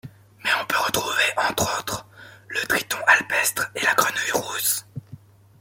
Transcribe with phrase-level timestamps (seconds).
[0.43, 2.07] Mais on peut retrouver, entre autres,
[2.47, 4.83] le triton alpestre et la grenouille rousse.